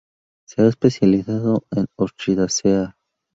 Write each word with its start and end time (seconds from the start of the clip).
Se 0.47 0.63
ha 0.63 0.67
especializado 0.67 1.63
en 1.69 1.85
Orchidaceae. 1.95 2.95